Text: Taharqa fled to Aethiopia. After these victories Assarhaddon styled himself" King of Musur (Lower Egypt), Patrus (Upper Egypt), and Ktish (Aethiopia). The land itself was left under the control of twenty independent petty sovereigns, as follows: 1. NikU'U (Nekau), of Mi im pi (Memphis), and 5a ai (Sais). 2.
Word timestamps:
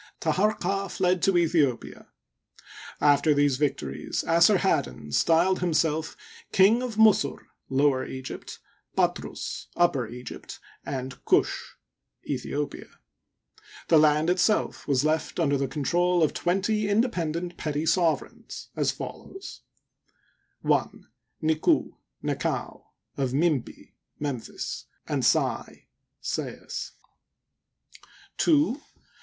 Taharqa 0.19 0.89
fled 0.89 1.21
to 1.21 1.33
Aethiopia. 1.33 2.07
After 2.99 3.35
these 3.35 3.57
victories 3.57 4.23
Assarhaddon 4.25 5.11
styled 5.13 5.59
himself" 5.59 6.17
King 6.51 6.81
of 6.81 6.95
Musur 6.95 7.37
(Lower 7.69 8.03
Egypt), 8.03 8.57
Patrus 8.97 9.67
(Upper 9.75 10.07
Egypt), 10.07 10.57
and 10.83 11.23
Ktish 11.25 11.75
(Aethiopia). 12.27 12.89
The 13.89 13.99
land 13.99 14.31
itself 14.31 14.87
was 14.87 15.05
left 15.05 15.39
under 15.39 15.55
the 15.55 15.67
control 15.67 16.23
of 16.23 16.33
twenty 16.33 16.89
independent 16.89 17.55
petty 17.57 17.85
sovereigns, 17.85 18.69
as 18.75 18.89
follows: 18.89 19.61
1. 20.61 21.07
NikU'U 21.43 21.91
(Nekau), 22.23 22.85
of 23.17 23.35
Mi 23.35 23.45
im 23.45 23.61
pi 23.61 23.93
(Memphis), 24.19 24.85
and 25.07 25.21
5a 25.21 25.37
ai 25.45 25.87
(Sais). 26.21 26.93
2. 28.39 28.81